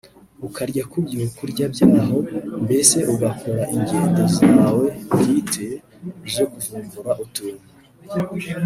ukarya 0.47 0.83
ku 0.91 0.97
byo 1.05 1.25
kurya 1.37 1.65
by’aho 1.73 2.17
mbese 2.63 2.97
ugakora 3.13 3.63
ingendo 3.75 4.23
zawe 4.37 4.85
bwite 5.15 5.67
zo 6.33 6.45
kuvumbura 6.53 7.11
utuntu 7.23 7.67